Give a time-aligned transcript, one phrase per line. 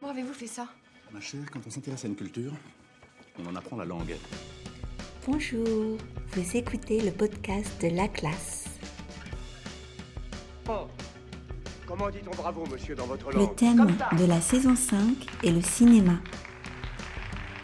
[0.00, 0.66] Comment avez-vous fait ça?
[1.12, 2.52] Ma chère, quand on s'intéresse à une culture,
[3.38, 4.16] on en apprend la langue.
[5.26, 5.96] Bonjour,
[6.32, 8.64] vous écoutez le podcast de La Classe.
[10.68, 10.86] Oh.
[11.86, 13.56] Comment dit-on bravo, monsieur, dans votre Le langue?
[13.56, 14.10] thème Comme ça.
[14.16, 14.98] de la saison 5
[15.44, 16.18] est le cinéma.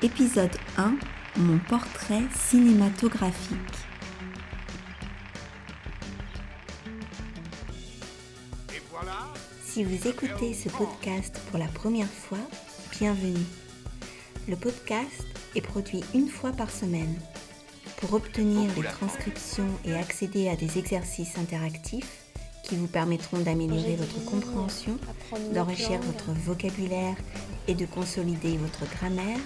[0.00, 0.94] Épisode 1,
[1.38, 3.58] mon portrait cinématographique.
[8.74, 9.28] Et voilà.
[9.72, 12.36] Si vous écoutez ce podcast pour la première fois,
[12.90, 13.46] bienvenue.
[14.46, 15.24] Le podcast
[15.54, 17.18] est produit une fois par semaine.
[17.96, 22.26] Pour obtenir les transcriptions et accéder à des exercices interactifs
[22.64, 24.98] qui vous permettront d'améliorer votre compréhension,
[25.54, 27.16] d'enrichir votre vocabulaire
[27.66, 29.40] et de consolider votre grammaire,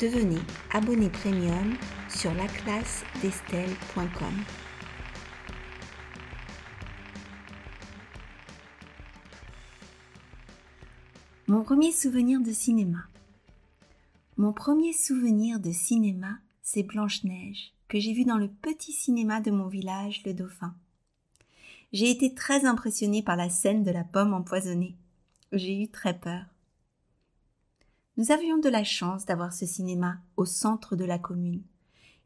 [0.00, 0.40] devenez
[0.72, 1.76] abonné premium
[2.08, 4.32] sur laclassedestelle.com.
[11.48, 13.08] Mon premier souvenir de cinéma.
[14.36, 19.50] Mon premier souvenir de cinéma, c'est Blanche-Neige, que j'ai vue dans le petit cinéma de
[19.50, 20.72] mon village, le Dauphin.
[21.92, 24.94] J'ai été très impressionnée par la scène de la pomme empoisonnée.
[25.50, 26.44] J'ai eu très peur.
[28.16, 31.64] Nous avions de la chance d'avoir ce cinéma au centre de la commune.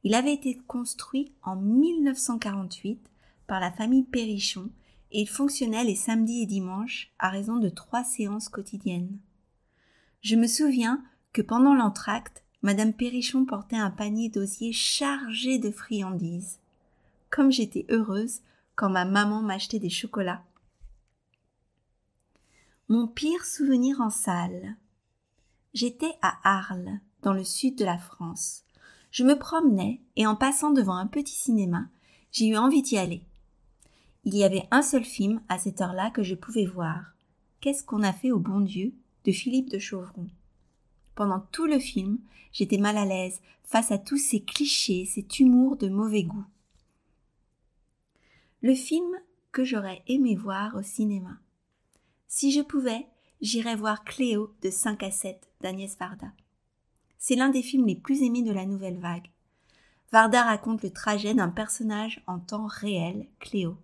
[0.04, 3.00] Il avait été construit en 1948
[3.46, 4.68] par la famille Perrichon
[5.18, 9.18] il fonctionnait les samedis et dimanches à raison de trois séances quotidiennes.
[10.20, 16.58] Je me souviens que pendant l'entracte, Madame Perrichon portait un panier d'osier chargé de friandises.
[17.30, 18.40] Comme j'étais heureuse
[18.74, 20.44] quand ma maman m'achetait des chocolats.
[22.88, 24.76] Mon pire souvenir en salle.
[25.72, 28.64] J'étais à Arles, dans le sud de la France.
[29.12, 31.86] Je me promenais et en passant devant un petit cinéma,
[32.32, 33.22] j'ai eu envie d'y aller.
[34.28, 37.14] Il y avait un seul film à cette heure-là que je pouvais voir.
[37.60, 38.92] Qu'est-ce qu'on a fait au bon Dieu
[39.24, 40.26] de Philippe de Chauvron?
[41.14, 42.18] Pendant tout le film,
[42.50, 46.44] j'étais mal à l'aise face à tous ces clichés, cet humour de mauvais goût.
[48.62, 49.14] Le film
[49.52, 51.38] que j'aurais aimé voir au cinéma.
[52.26, 53.06] Si je pouvais,
[53.40, 56.32] j'irais voir Cléo de 5 à 7 d'Agnès Varda.
[57.16, 59.30] C'est l'un des films les plus aimés de la nouvelle vague.
[60.10, 63.76] Varda raconte le trajet d'un personnage en temps réel, Cléo.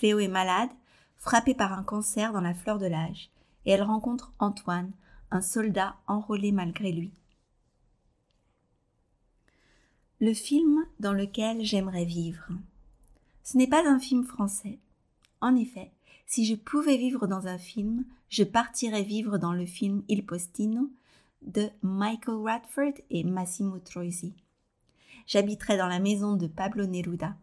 [0.00, 0.70] Cléo est malade,
[1.18, 3.28] frappée par un cancer dans la fleur de l'âge,
[3.66, 4.92] et elle rencontre Antoine,
[5.30, 7.12] un soldat enrôlé malgré lui.
[10.18, 12.48] Le film dans lequel j'aimerais vivre.
[13.44, 14.78] Ce n'est pas un film français.
[15.42, 15.90] En effet,
[16.24, 20.88] si je pouvais vivre dans un film, je partirais vivre dans le film Il Postino
[21.42, 24.32] de Michael Radford et Massimo Troisi.
[25.26, 27.36] J'habiterais dans la maison de Pablo Neruda.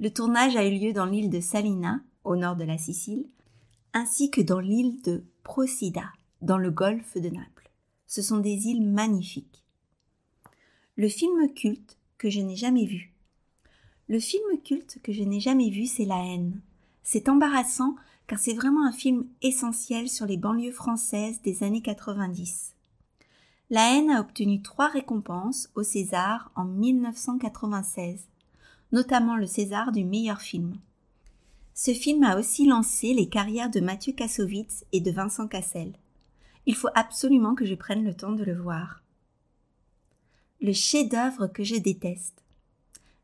[0.00, 3.26] Le tournage a eu lieu dans l'île de Salina, au nord de la Sicile,
[3.92, 7.70] ainsi que dans l'île de Procida, dans le golfe de Naples.
[8.06, 9.62] Ce sont des îles magnifiques.
[10.96, 13.12] Le film culte que je n'ai jamais vu.
[14.08, 16.62] Le film culte que je n'ai jamais vu, c'est La haine.
[17.02, 17.94] C'est embarrassant
[18.26, 22.74] car c'est vraiment un film essentiel sur les banlieues françaises des années 90.
[23.68, 28.28] La haine a obtenu trois récompenses au César en 1996,
[28.92, 30.76] notamment le César du meilleur film.
[31.74, 35.92] Ce film a aussi lancé les carrières de Mathieu Kassovitz et de Vincent Cassel.
[36.66, 39.02] Il faut absolument que je prenne le temps de le voir.
[40.60, 42.44] Le chef-d'œuvre que je déteste.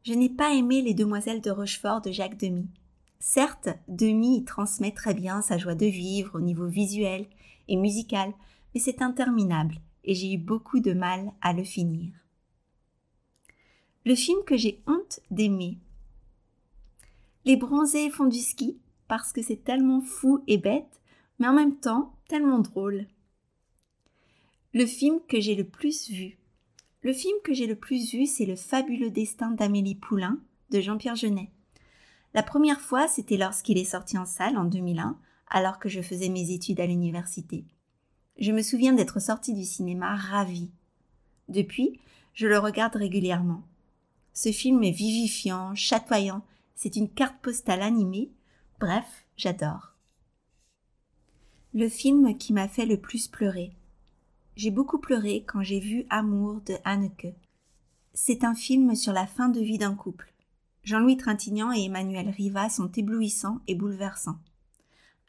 [0.05, 2.66] Je n'ai pas aimé Les Demoiselles de Rochefort de Jacques Demy.
[3.19, 7.26] Certes, Demy y transmet très bien sa joie de vivre au niveau visuel
[7.69, 8.32] et musical,
[8.75, 12.12] mais c'est interminable et j'ai eu beaucoup de mal à le finir.
[14.06, 15.78] Le film que j'ai honte d'aimer.
[17.44, 18.78] Les bronzés font du ski
[19.09, 21.00] parce que c'est tellement fou et bête,
[21.41, 23.06] mais en même temps tellement drôle.
[24.75, 26.39] Le film que j'ai le plus vu.
[27.03, 30.38] Le film que j'ai le plus vu, c'est Le fabuleux destin d'Amélie Poulain
[30.71, 31.50] de Jean-Pierre Jeunet.
[32.33, 35.19] La première fois, c'était lorsqu'il est sorti en salle en 2001,
[35.49, 37.65] alors que je faisais mes études à l'université.
[38.38, 40.70] Je me souviens d'être sortie du cinéma ravie.
[41.49, 41.99] Depuis,
[42.35, 43.64] je le regarde régulièrement.
[44.37, 46.43] Ce film est vivifiant, chatoyant,
[46.75, 48.31] c'est une carte postale animée.
[48.79, 49.94] Bref, j'adore.
[51.73, 53.73] Le film qui m'a fait le plus pleurer.
[54.55, 57.35] J'ai beaucoup pleuré quand j'ai vu Amour de Haneke.
[58.12, 60.35] C'est un film sur la fin de vie d'un couple.
[60.85, 64.39] Jean-Louis Trintignant et Emmanuel Riva sont éblouissants et bouleversants.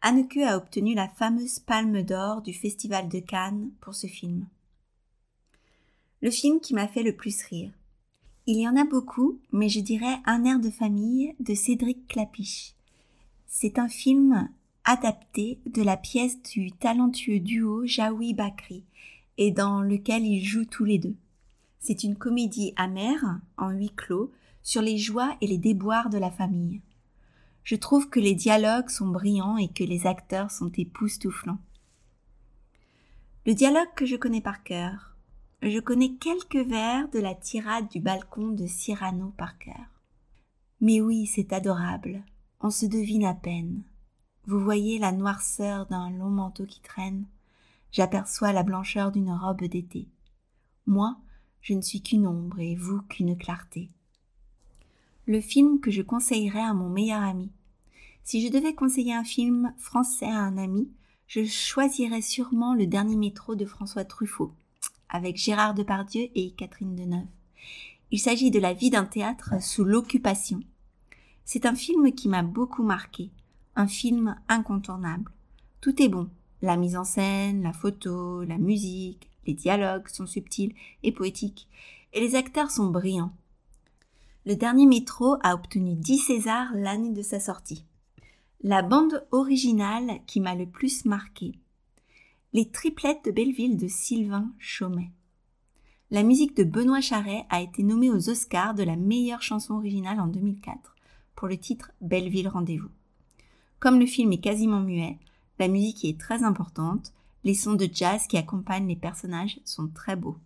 [0.01, 4.47] Haneke a obtenu la fameuse Palme d'Or du Festival de Cannes pour ce film.
[6.21, 7.71] Le film qui m'a fait le plus rire.
[8.49, 12.75] Il y en a beaucoup, mais je dirais Un air de famille de Cédric Clapiche.
[13.45, 14.49] C'est un film
[14.85, 18.85] adapté de la pièce du talentueux duo Jaoui Bakri
[19.37, 21.17] et dans lequel ils jouent tous les deux.
[21.79, 24.31] C'est une comédie amère, en huis clos,
[24.63, 26.79] sur les joies et les déboires de la famille.
[27.65, 31.59] Je trouve que les dialogues sont brillants et que les acteurs sont époustouflants.
[33.45, 35.16] Le dialogue que je connais par cœur.
[35.69, 40.01] Je connais quelques vers de la tirade du balcon de Cyrano par cœur.
[40.79, 42.23] Mais oui, c'est adorable.
[42.61, 43.81] On se devine à peine.
[44.45, 47.25] Vous voyez la noirceur d'un long manteau qui traîne.
[47.91, 50.07] J'aperçois la blancheur d'une robe d'été.
[50.85, 51.17] Moi,
[51.59, 53.89] je ne suis qu'une ombre et vous qu'une clarté.
[55.25, 57.51] Le film que je conseillerais à mon meilleur ami.
[58.23, 60.89] Si je devais conseiller un film français à un ami,
[61.27, 64.53] je choisirais sûrement Le Dernier métro de François Truffaut,
[65.09, 67.27] avec Gérard Depardieu et Catherine Deneuve.
[68.11, 70.61] Il s'agit de la vie d'un théâtre sous l'occupation.
[71.45, 73.31] C'est un film qui m'a beaucoup marqué,
[73.75, 75.31] un film incontournable.
[75.81, 76.29] Tout est bon,
[76.61, 80.73] la mise en scène, la photo, la musique, les dialogues sont subtils
[81.03, 81.67] et poétiques,
[82.13, 83.33] et les acteurs sont brillants.
[84.45, 87.83] Le dernier métro a obtenu 10 Césars l'année de sa sortie.
[88.63, 91.53] La bande originale qui m'a le plus marqué.
[92.53, 95.11] Les triplettes de Belleville de Sylvain Chaumet.
[96.11, 100.21] La musique de Benoît Charret a été nommée aux Oscars de la meilleure chanson originale
[100.21, 100.95] en 2004
[101.35, 102.89] pour le titre Belleville Rendez-vous.
[103.79, 105.19] Comme le film est quasiment muet,
[105.59, 107.13] la musique y est très importante,
[107.43, 110.37] les sons de jazz qui accompagnent les personnages sont très beaux.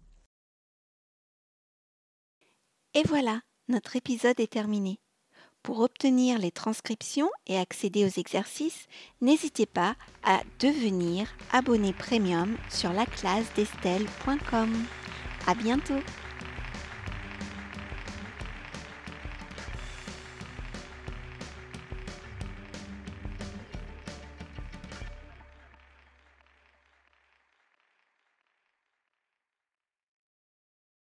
[2.96, 5.00] Et voilà, notre épisode est terminé.
[5.64, 8.88] Pour obtenir les transcriptions et accéder aux exercices,
[9.22, 14.74] n'hésitez pas à devenir abonné premium sur la classe d'Estelle.com.
[15.46, 16.02] À bientôt!